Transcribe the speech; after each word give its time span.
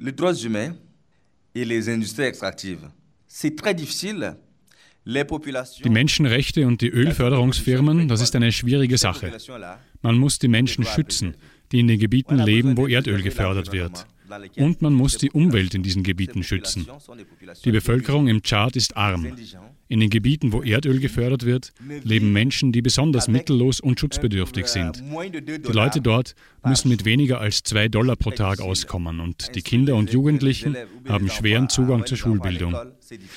les 0.00 0.12
droits 0.12 0.34
humains 0.34 0.74
et 1.54 1.64
les 1.64 1.88
industries 1.88 2.24
extractives. 2.24 2.88
C'est 3.26 3.56
très 3.56 3.74
difficile. 3.74 4.36
Die 5.84 5.88
Menschenrechte 5.88 6.66
und 6.66 6.82
die 6.82 6.90
Ölförderungsfirmen, 6.90 8.08
das 8.08 8.20
ist 8.20 8.36
eine 8.36 8.52
schwierige 8.52 8.98
Sache. 8.98 9.32
Man 10.02 10.18
muss 10.18 10.38
die 10.38 10.48
Menschen 10.48 10.84
schützen, 10.84 11.34
die 11.72 11.80
in 11.80 11.88
den 11.88 11.98
Gebieten 11.98 12.36
leben, 12.36 12.76
wo 12.76 12.86
Erdöl 12.86 13.22
gefördert 13.22 13.72
wird. 13.72 14.06
Und 14.56 14.82
man 14.82 14.92
muss 14.92 15.16
die 15.16 15.30
Umwelt 15.30 15.74
in 15.74 15.82
diesen 15.82 16.02
Gebieten 16.02 16.42
schützen. 16.42 16.86
Die 17.64 17.72
Bevölkerung 17.72 18.28
im 18.28 18.42
Tschad 18.42 18.76
ist 18.76 18.96
arm. 18.96 19.26
In 19.88 20.00
den 20.00 20.10
Gebieten, 20.10 20.52
wo 20.52 20.62
Erdöl 20.62 21.00
gefördert 21.00 21.46
wird, 21.46 21.72
leben 22.04 22.32
Menschen, 22.32 22.72
die 22.72 22.82
besonders 22.82 23.26
mittellos 23.26 23.80
und 23.80 23.98
schutzbedürftig 23.98 24.66
sind. 24.66 25.02
Die 25.02 25.72
Leute 25.72 26.02
dort 26.02 26.34
müssen 26.64 26.90
mit 26.90 27.06
weniger 27.06 27.40
als 27.40 27.62
zwei 27.62 27.88
Dollar 27.88 28.16
pro 28.16 28.30
Tag 28.30 28.60
auskommen 28.60 29.20
und 29.20 29.54
die 29.54 29.62
Kinder 29.62 29.96
und 29.96 30.12
Jugendlichen 30.12 30.76
haben 31.08 31.30
schweren 31.30 31.70
Zugang 31.70 32.04
zur 32.04 32.18
Schulbildung. 32.18 32.76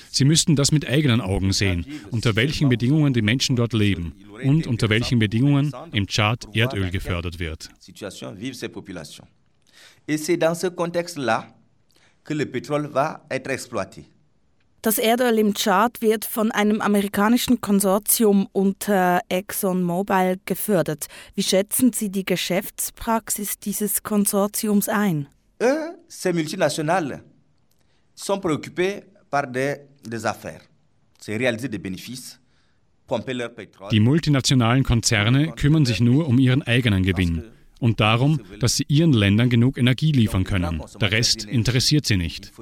Sie 0.09 0.25
müssten 0.25 0.57
das 0.57 0.73
mit 0.73 0.87
eigenen 0.87 1.21
Augen 1.21 1.53
sehen, 1.53 1.85
unter 2.09 2.35
welchen 2.35 2.67
Bedingungen 2.67 3.13
die 3.13 3.21
Menschen 3.21 3.55
dort 3.55 3.71
leben 3.71 4.13
und 4.43 4.67
unter 4.67 4.89
welchen 4.89 5.19
Bedingungen 5.19 5.71
im 5.93 6.07
Tschad 6.07 6.53
Erdöl 6.53 6.89
gefördert 6.89 7.39
wird. 7.39 7.69
Et 10.07 10.17
c'est 10.17 10.37
dans 10.37 10.55
ce 10.55 10.67
contexte-là 10.67 11.47
que 12.23 12.33
le 12.33 12.45
pétrole 12.45 12.87
va 12.87 13.25
être 13.29 13.49
exploité. 13.49 14.05
Das 14.83 14.97
Erdöl 14.97 15.37
im 15.37 15.53
Tschad 15.53 16.01
wird 16.01 16.25
von 16.25 16.51
einem 16.51 16.81
amerikanischen 16.81 17.61
Konsortium 17.61 18.47
unter 18.51 19.19
ExxonMobil 19.29 20.39
gefördert. 20.45 21.05
Wie 21.35 21.43
schätzen 21.43 21.93
Sie 21.93 22.09
die 22.09 22.25
Geschäftspraxis 22.25 23.59
dieses 23.59 24.01
Konsortiums 24.01 24.89
ein? 24.89 25.27
Eux, 25.61 25.93
ces 26.07 26.33
multinationales, 26.33 27.21
sont 28.15 28.39
préoccupés 28.41 29.03
par 29.29 29.45
des, 29.45 29.81
des 30.03 30.25
affaires. 30.25 30.61
C'est 31.19 31.37
réaliser 31.37 31.69
des 31.69 31.77
bénéfices. 31.77 32.39
Die 33.91 33.99
multinationalen 33.99 34.83
Konzerne 34.83 35.51
kümmern 35.57 35.85
sich 35.85 35.99
nur 35.99 36.29
um 36.29 36.39
ihren 36.39 36.61
eigenen 36.63 37.03
Gewinn 37.03 37.43
und 37.81 37.99
darum, 37.99 38.39
dass 38.59 38.77
sie 38.77 38.85
ihren 38.87 39.11
Ländern 39.11 39.49
genug 39.49 39.77
Energie 39.77 40.11
liefern 40.11 40.45
können. 40.45 40.81
Der 41.01 41.11
Rest 41.11 41.43
interessiert 41.43 42.05
sie 42.05 42.15
nicht. 42.15 42.53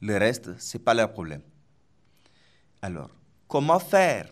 Le 0.00 0.20
reste, 0.20 0.56
c'est 0.58 0.84
pas 0.84 0.94
leur 0.94 1.12
problème. 1.12 1.42
Alors, 2.80 3.10
comment 3.46 3.78
faire 3.78 4.26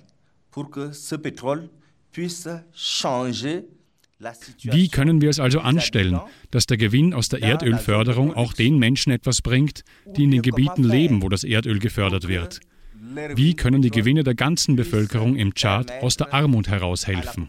pour 0.51 0.71
que 0.71 0.93
ce 0.93 1.15
pétrole 1.15 1.71
puisse 2.11 2.49
changer 2.75 3.65
wie 4.63 4.89
können 4.89 5.21
wir 5.21 5.31
es 5.31 5.41
also 5.41 5.59
anstellen, 5.59 6.21
dass 6.53 6.67
der 6.67 6.77
Gewinn 6.77 7.13
aus 7.13 7.29
der 7.29 7.43
Erdölförderung 7.43 8.35
auch 8.35 8.53
den 8.53 8.79
Menschen 8.79 9.11
etwas 9.11 9.43
bringt, 9.43 9.83
die 10.17 10.23
in 10.23 10.31
den 10.31 10.43
Gebieten 10.43 10.85
leben, 10.85 11.23
wo 11.23 11.29
das 11.29 11.43
Erdöl 11.43 11.81
gefördert 11.81 12.29
wird? 12.29 12.61
Wie 13.05 13.57
können 13.57 13.83
die 13.83 13.91
Gewinne 13.91 14.23
der 14.23 14.37
ganzen 14.37 14.77
Bevölkerung 14.77 15.35
im 15.35 15.55
Tschad 15.55 15.91
aus 16.03 16.17
der 16.17 16.33
Armut 16.33 16.69
heraushelfen? 16.69 17.49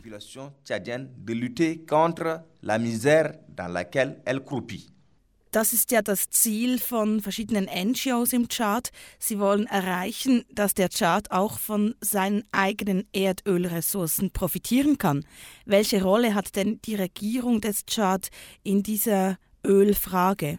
Das 5.51 5.73
ist 5.73 5.91
ja 5.91 6.01
das 6.01 6.31
Ziel 6.31 6.79
von 6.79 7.21
verschiedenen 7.21 7.65
NGOs 7.65 8.33
im 8.33 8.49
Tschad. 8.49 8.89
Sie 9.19 9.37
wollen 9.37 9.67
erreichen, 9.67 10.43
dass 10.51 10.73
der 10.73 10.89
Tschad 10.89 11.29
auch 11.29 11.59
von 11.59 11.93
seinen 12.01 12.43
eigenen 12.51 13.05
Erdölressourcen 13.13 14.31
profitieren 14.31 14.97
kann. 14.97 15.23
Welche 15.65 16.01
Rolle 16.01 16.33
hat 16.33 16.55
denn 16.55 16.81
die 16.81 16.95
Regierung 16.95 17.61
des 17.61 17.85
Tschad 17.85 18.29
in 18.63 18.81
dieser 18.81 19.38
Ölfrage? 19.63 20.57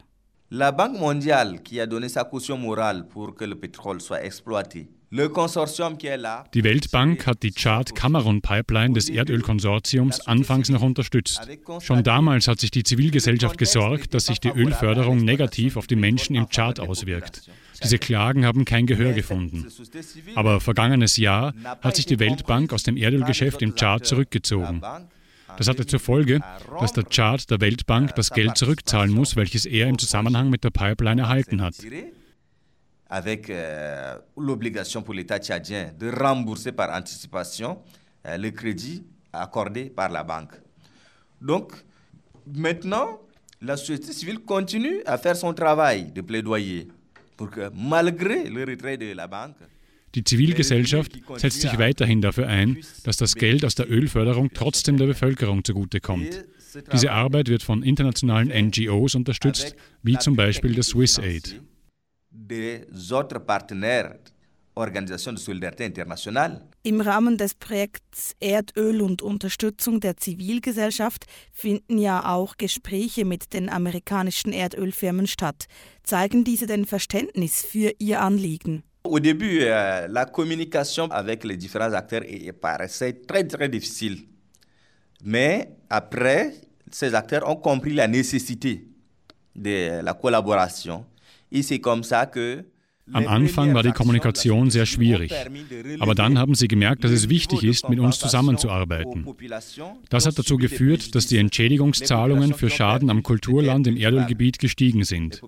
La 0.50 0.72
Banque 0.72 0.98
mondiale 0.98 1.62
qui 1.62 1.80
a 1.80 1.86
donné 1.86 2.08
sa 2.08 2.24
caution 2.24 2.58
morale 2.58 3.08
pour 3.08 3.34
que 3.34 3.44
le 3.44 3.54
pétrole 3.54 4.00
soit 4.00 4.22
exploité 4.22 4.88
die 5.16 6.64
Weltbank 6.64 7.26
hat 7.26 7.42
die 7.44 7.52
Chad-Kamerun-Pipeline 7.52 8.94
des 8.94 9.08
Erdölkonsortiums 9.08 10.26
anfangs 10.26 10.70
noch 10.70 10.82
unterstützt. 10.82 11.40
Schon 11.80 12.02
damals 12.02 12.48
hat 12.48 12.58
sich 12.58 12.72
die 12.72 12.82
Zivilgesellschaft 12.82 13.56
gesorgt, 13.56 14.12
dass 14.14 14.26
sich 14.26 14.40
die 14.40 14.48
Ölförderung 14.48 15.18
negativ 15.18 15.76
auf 15.76 15.86
die 15.86 15.94
Menschen 15.94 16.34
im 16.34 16.48
Chad 16.48 16.80
auswirkt. 16.80 17.48
Diese 17.82 17.98
Klagen 17.98 18.44
haben 18.44 18.64
kein 18.64 18.86
Gehör 18.86 19.12
gefunden. 19.12 19.68
Aber 20.34 20.60
vergangenes 20.60 21.16
Jahr 21.16 21.54
hat 21.80 21.94
sich 21.94 22.06
die 22.06 22.18
Weltbank 22.18 22.72
aus 22.72 22.82
dem 22.82 22.96
Erdölgeschäft 22.96 23.62
im 23.62 23.76
Chad 23.76 24.06
zurückgezogen. 24.06 24.82
Das 25.56 25.68
hatte 25.68 25.86
zur 25.86 26.00
Folge, 26.00 26.40
dass 26.80 26.92
der 26.92 27.04
Chad 27.08 27.50
der 27.50 27.60
Weltbank 27.60 28.14
das 28.14 28.30
Geld 28.30 28.56
zurückzahlen 28.56 29.12
muss, 29.12 29.36
welches 29.36 29.66
er 29.66 29.88
im 29.88 29.98
Zusammenhang 29.98 30.50
mit 30.50 30.64
der 30.64 30.70
Pipeline 30.70 31.22
erhalten 31.22 31.62
hat. 31.62 31.74
avec 33.14 33.48
euh, 33.48 34.18
l'obligation 34.36 35.02
pour 35.02 35.14
l'État 35.14 35.38
tchadien 35.38 35.92
de 35.96 36.10
rembourser 36.10 36.72
par 36.72 36.90
anticipation 36.90 37.78
euh, 38.26 38.36
le 38.36 38.50
crédit 38.50 39.04
accordé 39.32 39.84
par 39.90 40.08
la 40.08 40.24
banque. 40.24 40.54
Donc, 41.40 41.72
maintenant, 42.52 43.20
la 43.60 43.76
société 43.76 44.12
civile 44.12 44.40
continue 44.40 45.00
à 45.06 45.18
faire 45.18 45.36
son 45.36 45.54
travail 45.54 46.10
de 46.10 46.22
plaidoyer 46.22 46.88
pour 47.36 47.50
que, 47.50 47.70
malgré 47.74 48.48
le 48.48 48.64
retrait 48.64 48.96
de 48.96 49.12
la 49.12 49.28
banque, 49.28 49.56
Die 50.14 50.24
Zivilgesellschaft 50.24 51.12
setzt 51.36 51.60
sich 51.60 51.78
weiterhin 51.78 52.20
dafür 52.20 52.46
ein, 52.46 52.78
dass 53.04 53.16
das 53.16 53.34
Geld 53.34 53.64
aus 53.64 53.74
der 53.74 53.90
Ölförderung 53.90 54.50
trotzdem 54.54 54.96
der 54.96 55.06
Bevölkerung 55.06 55.64
zugutekommt. 55.64 56.44
Diese 56.92 57.12
Arbeit 57.12 57.48
wird 57.48 57.62
von 57.62 57.82
internationalen 57.82 58.48
NGOs 58.48 59.14
unterstützt, 59.14 59.76
wie 60.02 60.18
zum 60.18 60.36
Beispiel 60.36 60.74
der 60.74 60.82
Swiss 60.82 61.18
Aid. 61.18 61.60
Im 66.82 67.00
Rahmen 67.00 67.38
des 67.38 67.54
Projekts 67.54 68.34
Erdöl 68.40 69.02
und 69.02 69.22
Unterstützung 69.22 70.00
der 70.00 70.16
Zivilgesellschaft 70.16 71.26
finden 71.52 71.98
ja 71.98 72.34
auch 72.34 72.56
Gespräche 72.56 73.24
mit 73.24 73.52
den 73.52 73.68
amerikanischen 73.68 74.52
Erdölfirmen 74.52 75.28
statt. 75.28 75.66
Zeigen 76.02 76.42
diese 76.42 76.66
denn 76.66 76.86
Verständnis 76.86 77.64
für 77.64 77.92
ihr 77.98 78.20
Anliegen? 78.20 78.82
Au 79.06 79.20
début, 79.20 79.58
euh, 79.60 80.08
la 80.08 80.24
communication 80.24 81.08
avec 81.10 81.44
les 81.44 81.58
différents 81.58 81.92
acteurs 81.92 82.22
paraissait 82.58 83.12
très 83.12 83.44
très 83.44 83.68
difficile. 83.68 84.26
Mais 85.22 85.76
après, 85.90 86.54
ces 86.90 87.14
acteurs 87.14 87.46
ont 87.46 87.56
compris 87.56 87.92
la 87.92 88.08
nécessité 88.08 88.88
de 89.54 90.00
la 90.00 90.14
collaboration. 90.14 91.04
Et 91.52 91.62
c'est 91.62 91.80
comme 91.80 92.02
ça 92.02 92.24
que 92.24 92.64
Am 93.12 93.26
Anfang 93.26 93.74
war 93.74 93.82
die 93.82 93.92
Kommunikation 93.92 94.70
sehr 94.70 94.86
schwierig, 94.86 95.32
aber 95.98 96.14
dann 96.14 96.38
haben 96.38 96.54
sie 96.54 96.68
gemerkt, 96.68 97.04
dass 97.04 97.10
es 97.10 97.28
wichtig 97.28 97.62
ist, 97.62 97.88
mit 97.88 97.98
uns 98.00 98.18
zusammenzuarbeiten. 98.18 99.26
Das 100.08 100.26
hat 100.26 100.38
dazu 100.38 100.56
geführt, 100.56 101.14
dass 101.14 101.26
die 101.26 101.36
Entschädigungszahlungen 101.38 102.54
für 102.54 102.70
Schaden 102.70 103.10
am 103.10 103.22
Kulturland 103.22 103.86
im 103.86 103.96
Erdölgebiet 103.96 104.58
gestiegen 104.58 105.04
sind. 105.04 105.42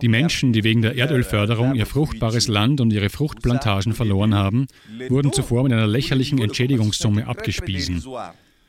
Die 0.00 0.08
Menschen, 0.08 0.52
die 0.52 0.64
wegen 0.64 0.80
der 0.80 0.96
Erdölförderung 0.96 1.74
ihr 1.74 1.86
fruchtbares 1.86 2.48
Land 2.48 2.80
und 2.80 2.92
ihre 2.92 3.10
Fruchtplantagen 3.10 3.92
verloren 3.92 4.34
haben, 4.34 4.66
wurden 5.08 5.32
zuvor 5.32 5.64
mit 5.64 5.72
einer 5.72 5.86
lächerlichen 5.86 6.38
Entschädigungssumme 6.38 7.26
abgespiesen. 7.26 8.02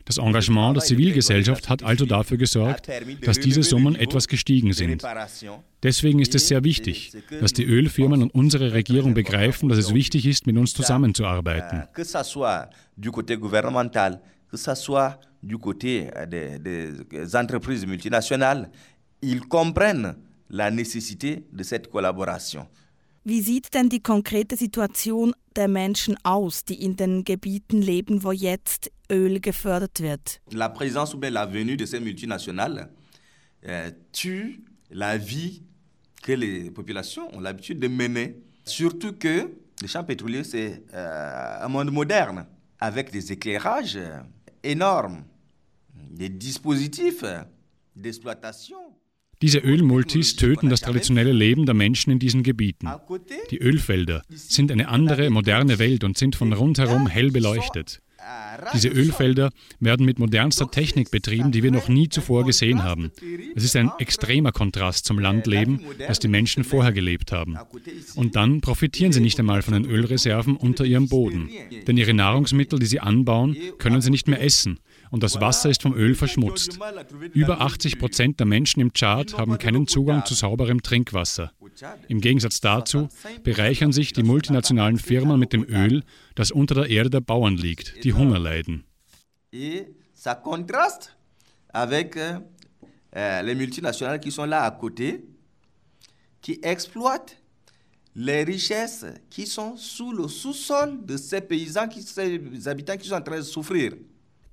Das 0.09 0.17
Engagement 0.17 0.75
der 0.75 0.83
Zivilgesellschaft 0.83 1.69
hat 1.69 1.83
also 1.83 2.03
dafür 2.07 2.37
gesorgt, 2.37 2.89
dass 3.21 3.39
diese 3.39 3.61
Summen 3.61 3.93
etwas 3.93 4.27
gestiegen 4.27 4.73
sind. 4.73 5.03
Deswegen 5.83 6.17
ist 6.17 6.33
es 6.33 6.47
sehr 6.47 6.63
wichtig, 6.63 7.13
dass 7.39 7.53
die 7.53 7.63
Ölfirmen 7.63 8.23
und 8.23 8.33
unsere 8.33 8.73
Regierung 8.73 9.13
begreifen, 9.13 9.69
dass 9.69 9.77
es 9.77 9.93
wichtig 9.93 10.25
ist, 10.25 10.47
mit 10.47 10.57
uns 10.57 10.73
zusammenzuarbeiten. 10.73 11.83
multinationales, 17.85 18.67
ils 19.21 19.41
comprennent 19.41 20.15
la 20.49 20.71
nécessité 20.71 21.43
de 21.51 21.63
cette 21.63 21.87
collaboration. 21.91 22.65
Wie 23.23 23.41
sieht 23.41 23.73
denn 23.73 23.89
die 23.89 24.01
konkrete 24.01 24.55
Situation 24.55 25.33
der 25.55 25.67
Menschen 25.67 26.15
aus, 26.23 26.63
die 26.63 26.81
in 26.81 26.95
den 26.95 27.23
Gebieten 27.23 27.81
leben, 27.81 28.23
wo 28.23 28.31
jetzt 28.31 28.91
Öl 29.11 29.39
gefördert 29.39 29.99
wird? 29.99 30.41
La 30.51 30.69
présence 30.69 31.13
ou 31.13 31.19
bien 31.19 31.31
la 31.33 31.45
venue 31.45 31.75
de 31.75 31.85
ces 31.85 31.99
multinationales 31.99 32.89
euh, 33.65 33.91
tue 34.13 34.63
la 34.89 35.17
vie 35.17 35.63
que 36.21 36.31
les 36.31 36.71
populations 36.71 37.33
ont 37.35 37.41
l'habitude 37.41 37.79
de 37.79 37.87
mener. 37.87 38.35
Surtout 38.65 39.13
que 39.13 39.51
les 39.81 39.87
champs 39.87 40.03
pétroliers, 40.03 40.43
c'est 40.43 40.83
euh, 40.93 41.65
un 41.65 41.67
monde 41.67 41.91
moderne, 41.91 42.45
avec 42.79 43.11
des 43.11 43.31
éclairages 43.31 43.97
euh, 43.97 44.19
énormes, 44.63 45.23
des 46.09 46.29
dispositifs 46.29 47.23
d'exploitation. 47.95 48.77
Diese 49.41 49.59
Ölmultis 49.59 50.35
töten 50.35 50.69
das 50.69 50.81
traditionelle 50.81 51.31
Leben 51.31 51.65
der 51.65 51.73
Menschen 51.73 52.11
in 52.11 52.19
diesen 52.19 52.43
Gebieten. 52.43 52.89
Die 53.51 53.59
Ölfelder 53.59 54.23
sind 54.29 54.71
eine 54.71 54.89
andere, 54.89 55.29
moderne 55.29 55.79
Welt 55.79 56.03
und 56.03 56.17
sind 56.17 56.35
von 56.35 56.51
rundherum 56.51 57.07
hell 57.07 57.31
beleuchtet. 57.31 58.01
Diese 58.73 58.89
Ölfelder 58.89 59.51
werden 59.79 60.05
mit 60.05 60.19
modernster 60.19 60.69
Technik 60.69 61.11
betrieben, 61.11 61.51
die 61.51 61.63
wir 61.63 61.71
noch 61.71 61.87
nie 61.87 62.09
zuvor 62.09 62.45
gesehen 62.45 62.83
haben. 62.83 63.11
Es 63.55 63.63
ist 63.63 63.75
ein 63.75 63.91
extremer 63.99 64.51
Kontrast 64.51 65.05
zum 65.05 65.19
Landleben, 65.19 65.81
das 66.07 66.19
die 66.19 66.27
Menschen 66.27 66.63
vorher 66.63 66.91
gelebt 66.91 67.31
haben. 67.31 67.57
Und 68.15 68.35
dann 68.35 68.61
profitieren 68.61 69.11
sie 69.11 69.21
nicht 69.21 69.39
einmal 69.39 69.61
von 69.61 69.73
den 69.73 69.85
Ölreserven 69.85 70.55
unter 70.55 70.85
ihrem 70.85 71.07
Boden. 71.07 71.49
Denn 71.87 71.97
ihre 71.97 72.13
Nahrungsmittel, 72.13 72.79
die 72.79 72.85
sie 72.85 72.99
anbauen, 72.99 73.55
können 73.77 74.01
sie 74.01 74.11
nicht 74.11 74.27
mehr 74.27 74.41
essen 74.41 74.79
und 75.11 75.23
das 75.23 75.41
Wasser 75.41 75.69
ist 75.69 75.81
vom 75.81 75.93
Öl 75.93 76.15
verschmutzt. 76.15 76.79
Über 77.33 77.61
80 77.61 77.99
Prozent 77.99 78.39
der 78.39 78.45
Menschen 78.45 78.79
im 78.79 78.93
Tschad 78.93 79.37
haben 79.37 79.57
keinen 79.57 79.87
Zugang 79.87 80.25
zu 80.25 80.33
sauberem 80.33 80.81
Trinkwasser. 80.81 81.51
Im 82.07 82.21
Gegensatz 82.21 82.61
dazu 82.61 83.09
bereichern 83.43 83.91
sich 83.91 84.13
die 84.13 84.23
multinationalen 84.23 84.97
Firmen 84.97 85.39
mit 85.39 85.53
dem 85.53 85.63
Öl, 85.63 86.03
das 86.35 86.51
unter 86.51 86.75
der 86.75 86.89
Erde 86.89 87.09
der 87.09 87.21
Bauern 87.21 87.57
liegt, 87.57 88.03
die 88.03 88.13
Hunger 88.13 88.39
leiden. 88.39 88.83
Avec 91.71 92.17
euh, 92.17 92.39
euh, 93.15 93.43
les 93.43 93.53
multinationales 93.53 94.19
qui 94.19 94.31
sont 94.31 94.45
là 94.45 94.63
à 94.63 94.71
côté, 94.71 95.23
qui 96.41 96.59
exploitent 96.63 97.37
les 98.15 98.43
richesses 98.43 99.05
qui 99.29 99.45
sont 99.45 99.77
sous 99.77 100.11
le 100.11 100.27
sous-sol 100.27 101.05
de 101.05 101.15
ces 101.15 101.41
paysans, 101.41 101.87
qui, 101.87 102.01
ces 102.01 102.67
habitants 102.67 102.97
qui 102.97 103.07
sont 103.07 103.15
en 103.15 103.21
train 103.21 103.37
de 103.37 103.43
souffrir. 103.43 103.93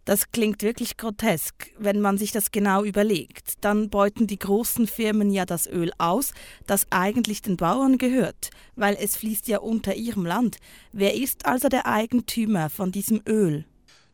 Das 0.06 0.30
klingt 0.30 0.62
wirklich 0.62 0.96
grotesk, 0.96 1.72
wenn 1.80 2.00
man 2.00 2.16
sich 2.16 2.30
das 2.30 2.52
genau 2.52 2.84
überlegt. 2.84 3.54
Dann 3.62 3.90
beuten 3.90 4.28
die 4.28 4.38
großen 4.38 4.86
Firmen 4.86 5.32
ja 5.32 5.44
das 5.44 5.66
Öl 5.66 5.90
aus, 5.98 6.32
das 6.64 6.86
eigentlich 6.90 7.42
den 7.42 7.56
Bauern 7.56 7.98
gehört, 7.98 8.50
weil 8.76 8.96
es 9.00 9.16
fließt 9.16 9.48
ja 9.48 9.58
unter 9.58 9.96
ihrem 9.96 10.24
Land. 10.24 10.58
Wer 10.92 11.14
ist 11.16 11.44
also 11.44 11.68
der 11.68 11.86
Eigentümer 11.86 12.70
von 12.70 12.92
diesem 12.92 13.20
Öl? 13.26 13.64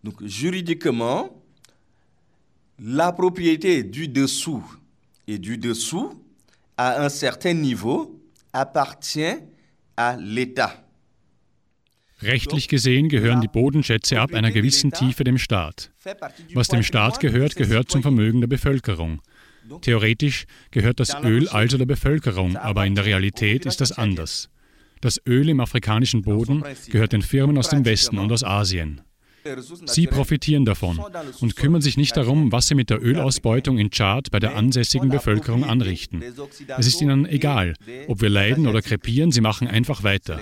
Donc, 0.03 0.23
juridiquement, 0.23 1.29
la 2.79 3.12
propriété 3.12 3.83
du 3.85 4.09
dessous 4.09 4.65
et 5.29 5.38
du 5.38 5.59
dessous 5.59 6.11
à 6.79 7.05
un 7.05 7.11
certain 7.11 7.55
niveau 7.55 8.19
appartient 8.55 9.37
à 9.95 10.17
l'État. 10.17 10.81
Rechtlich 12.23 12.69
gesehen 12.69 13.09
gehören 13.09 13.41
die 13.41 13.49
Bodenschätze 13.49 14.21
ab 14.21 14.33
einer 14.33 14.51
gewissen 14.51 14.93
Tiefe 14.93 15.25
dem 15.25 15.39
Staat. 15.39 15.91
Was 16.55 16.69
dem 16.69 16.83
Staat 16.83 17.21
gehört, 17.21 17.57
gehört 17.57 17.91
zum 17.91 18.03
Vermögen 18.03 18.41
der 18.41 18.49
Bevölkerung. 18.49 19.21
Theoretisch 19.81 20.47
gehört 20.71 21.01
das 21.01 21.15
Öl 21.23 21.49
also 21.49 21.79
der 21.79 21.87
Bevölkerung, 21.87 22.57
aber 22.57 22.87
in 22.87 22.95
der 22.95 23.05
Realität 23.05 23.67
ist 23.67 23.81
das 23.81 23.93
anders. 23.93 24.49
Das 25.01 25.21
Öl 25.27 25.49
im 25.49 25.61
afrikanischen 25.61 26.23
Boden 26.23 26.65
gehört 26.91 27.13
den 27.13 27.23
Firmen 27.23 27.59
aus 27.59 27.69
dem 27.69 27.85
Westen 27.85 28.19
und 28.19 28.31
aus 28.31 28.45
Asien. 28.45 29.01
Sie 29.87 30.06
profitieren 30.06 30.65
davon 30.65 31.00
und 31.41 31.56
kümmern 31.56 31.83
sich 31.83 31.97
nicht 31.97 32.17
darum, 32.17 32.53
was 32.53 32.69
sie 32.69 32.75
mit 32.75 32.91
der 32.91 33.03
Ölausbeutung 33.03 33.79
in 33.79 33.91
Tschad 33.91 34.31
bei 34.31 34.39
der 34.39 34.56
ansässigen 34.56 35.09
Bevölkerung 35.09 35.65
anrichten. 35.65 36.23
Es 36.79 36.87
ist 36.87 37.00
ihnen 37.00 37.27
egal, 37.27 37.75
ob 38.09 38.21
wir 38.21 38.29
leiden 38.29 38.67
oder 38.67 38.83
krepieren, 38.83 39.33
sie 39.33 39.41
machen 39.41 39.69
einfach 39.69 40.03
weiter. 40.03 40.41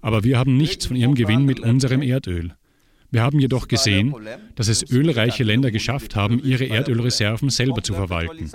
Aber 0.00 0.24
wir 0.24 0.38
haben 0.38 0.56
nichts 0.56 0.86
von 0.86 0.96
ihrem 0.96 1.14
Gewinn 1.14 1.44
mit 1.44 1.60
unserem 1.60 2.02
Erdöl. 2.02 2.54
Wir 3.10 3.22
haben 3.22 3.40
jedoch 3.40 3.68
gesehen, 3.68 4.14
dass 4.54 4.68
es 4.68 4.90
ölreiche 4.90 5.42
Länder 5.44 5.70
geschafft 5.70 6.14
haben, 6.14 6.42
ihre 6.44 6.66
Erdölreserven 6.66 7.48
selber 7.48 7.82
zu 7.82 7.94
verwalten. 7.94 8.50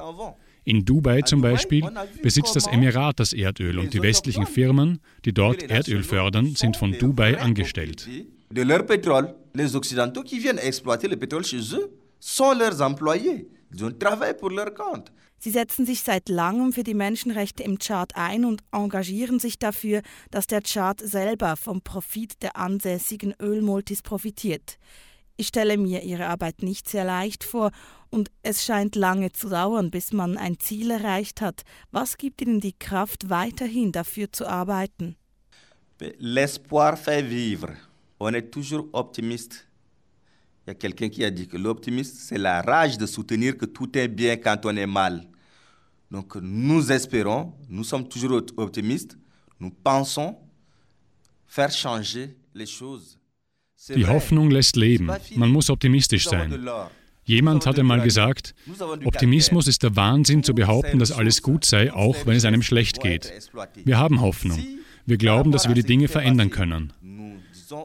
In 0.66 0.86
Dubai 0.86 1.21
zum 1.24 1.42
Beispiel 1.42 1.83
besitzt 2.21 2.56
das 2.56 2.68
Emirat 2.68 3.19
das 3.19 3.33
Erdöl 3.33 3.80
und 3.80 3.94
die 3.94 4.01
westlichen 4.01 4.45
Firmen, 4.45 5.00
die 5.25 5.33
dort 5.33 5.63
Erdöl 5.63 6.04
fördern, 6.04 6.56
sind 6.56 6.77
von 6.77 6.98
Dubai 6.98 7.39
angestellt. 7.39 8.07
De 8.53 8.61
leur 8.61 8.85
pétrole. 8.85 9.35
Les 9.55 9.75
Occidentaux 9.75 10.23
qui 10.23 10.39
viennent 10.39 10.59
exploiter 10.59 11.07
le 11.07 11.17
pétrole 11.17 11.44
chez 11.44 11.61
eux 11.75 11.91
sont 12.19 12.53
leurs 12.53 12.81
employés. 12.81 13.50
Ils 13.73 13.83
ont 13.83 13.91
travaillé 13.91 14.33
pour 14.33 14.50
leur 14.50 14.73
compte. 14.73 15.11
Sie 15.39 15.51
setzen 15.51 15.85
sich 15.85 16.03
seit 16.03 16.29
langem 16.29 16.71
für 16.71 16.83
die 16.83 16.94
Menschenrechte 16.94 17.63
im 17.63 17.77
Tschad 17.77 18.15
ein 18.15 18.45
und 18.45 18.63
engagieren 18.71 19.39
sich 19.39 19.59
dafür, 19.59 20.01
dass 20.31 20.47
der 20.47 20.61
Tschad 20.61 21.01
selber 21.01 21.57
vom 21.57 21.81
Profit 21.81 22.41
der 22.41 22.55
ansässigen 22.55 23.35
Ölmultis 23.41 24.01
profitiert. 24.03 24.77
Ich 25.35 25.47
stelle 25.47 25.77
mir 25.77 26.03
ihre 26.03 26.27
Arbeit 26.27 26.63
nicht 26.63 26.88
sehr 26.88 27.03
leicht 27.03 27.44
vor 27.44 27.71
und 28.09 28.31
es 28.41 28.63
scheint 28.63 28.95
lange 28.95 29.33
zu 29.33 29.49
dauern, 29.49 29.91
bis 29.91 30.13
man 30.13 30.38
ein 30.38 30.59
Ziel 30.59 30.91
erreicht 30.91 31.41
hat. 31.41 31.63
Was 31.91 32.15
gibt 32.15 32.41
Ihnen 32.41 32.61
die 32.61 32.77
Kraft, 32.79 33.29
weiterhin 33.29 33.91
dafür 33.91 34.31
zu 34.31 34.47
arbeiten? 34.47 35.17
L'espoir 36.19 36.95
fait 36.95 37.29
vivre. 37.29 37.75
On 38.23 38.33
est 38.33 38.49
toujours 38.49 38.87
optimiste. 38.93 39.67
Il 40.65 40.69
y 40.69 40.71
a 40.71 40.75
quelqu'un 40.75 41.09
qui 41.09 41.23
a 41.25 41.31
dit 41.31 41.47
que 41.47 41.57
l'optimisme, 41.57 42.15
c'est 42.17 42.37
la 42.37 42.61
rage 42.61 42.97
de 42.97 43.05
soutenir 43.05 43.57
que 43.57 43.65
tout 43.65 43.97
est 43.97 44.07
bien 44.07 44.37
quand 44.37 44.65
on 44.65 44.75
est 44.77 44.87
mal. 44.87 45.27
Donc 46.09 46.35
nous 46.35 46.91
espérons, 46.91 47.53
nous 47.69 47.83
sommes 47.83 48.07
toujours 48.07 48.41
optimistes, 48.57 49.17
nous 49.59 49.71
pensons 49.71 50.37
faire 51.47 51.71
changer 51.71 52.37
les 52.53 52.65
choses. 52.65 53.17
Die 53.93 54.05
Hoffnung 54.05 54.49
lässt 54.49 54.77
leben. 54.77 55.11
Man 55.35 55.49
muss 55.49 55.69
optimistisch 55.69 56.29
sein. 56.29 56.65
Jemand 57.25 57.65
hat 57.65 57.79
einmal 57.79 58.01
gesagt, 58.01 58.53
Optimismus 59.03 59.67
ist 59.67 59.83
der 59.83 59.95
Wahnsinn 59.95 60.43
zu 60.43 60.53
behaupten, 60.53 60.99
dass 60.99 61.11
alles 61.11 61.41
gut 61.41 61.65
sei, 61.65 61.91
auch 61.91 62.25
wenn 62.25 62.35
es 62.35 62.45
einem 62.45 62.61
schlecht 62.61 63.01
geht. 63.01 63.31
Wir 63.83 63.97
haben 63.97 64.21
Hoffnung. 64.21 64.61
Wir 65.05 65.17
glauben, 65.17 65.51
dass 65.51 65.67
wir 65.67 65.75
die 65.75 65.83
Dinge 65.83 66.07
verändern 66.07 66.49
können. 66.49 66.93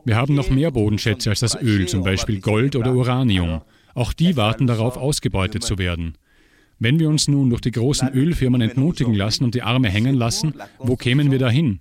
Wir 0.05 0.17
haben 0.17 0.35
noch 0.35 0.51
mehr 0.51 0.71
Bodenschätze 0.71 1.31
als 1.31 1.41
das 1.41 1.61
Öl, 1.61 1.87
zum 1.87 2.03
Beispiel 2.03 2.41
Gold 2.41 2.77
oder 2.77 2.93
Uranium. 2.93 3.63
Auch 3.95 4.13
die 4.13 4.37
warten 4.37 4.67
darauf, 4.67 4.97
ausgebeutet 4.97 5.65
zu 5.65 5.79
werden. 5.79 6.15
Wenn 6.79 6.99
wir 7.01 7.09
uns 7.09 7.27
nun 7.27 7.51
durch 7.51 7.61
die 7.61 7.73
großen 7.73 8.11
Ölfirmen 8.13 8.61
entmutigen 8.61 9.15
lassen 9.15 9.45
und 9.45 9.55
die 9.55 9.63
Arme 9.63 9.89
hängen 9.89 10.15
lassen, 10.15 10.55
wo 10.79 10.97
kämen 10.97 11.31
wir 11.31 11.39
dahin? 11.39 11.81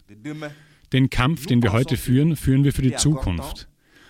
Den 0.94 1.10
Kampf, 1.10 1.46
den 1.46 1.62
wir 1.62 1.74
heute 1.74 1.98
führen, 1.98 2.36
führen 2.36 2.64
wir 2.64 2.74
für 2.74 2.82
die 2.82 2.96
Zukunft. 2.96 3.68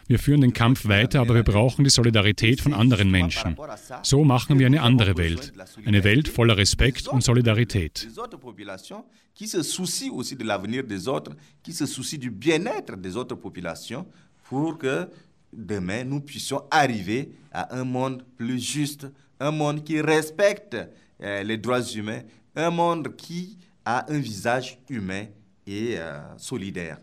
Wir 0.08 0.20
führen 0.20 0.42
den 0.42 0.54
Kampf 0.54 0.88
weiter, 0.88 1.20
aber 1.20 1.36
wir 1.36 1.44
brauchen 1.44 1.84
die 1.84 1.90
Solidarität 1.90 2.62
von 2.62 2.74
anderen 2.74 3.12
Menschen. 3.12 3.58
So 4.04 4.24
machen 4.24 4.58
wir 4.58 4.66
eine 4.66 4.82
andere 4.82 5.18
Welt. 5.18 5.54
Eine 5.86 6.04
Welt 6.04 6.30
voller 6.30 6.58
Respekt 6.58 7.08
und 7.08 7.24
Solidarität. 7.24 8.08
qui 9.38 9.48
se 9.48 9.62
soucient 9.62 10.10
aussi 10.14 10.36
de 10.36 10.44
l'avenir 10.44 10.84
des 10.84 11.08
autres, 11.08 11.32
qui 11.62 11.72
se 11.72 11.86
soucient 11.86 12.18
du 12.18 12.32
bien-être 12.32 12.98
des 12.98 13.16
autres 13.16 13.36
populations 13.36 14.04
pour 14.50 14.80
que 14.80 15.08
demain 15.54 16.04
nous 16.04 16.22
puissions 16.22 16.64
arriver 16.72 17.30
à 17.52 17.76
un 17.78 17.84
monde 17.84 18.24
plus 18.36 18.60
juste, 18.60 19.06
un 19.40 19.52
monde 19.52 19.84
qui 19.84 20.02
respecte 20.02 20.76
euh, 21.22 21.44
les 21.44 21.58
droits 21.58 21.84
humains, 21.84 22.22
un 22.56 22.72
monde 22.72 23.16
qui 23.16 23.60
a 23.86 24.12
un 24.12 24.18
visage 24.18 24.80
humain 24.90 25.26
et 25.68 26.00
euh, 26.00 26.20
solidaire. 26.38 26.98